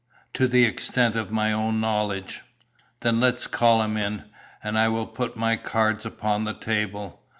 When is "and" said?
4.63-4.75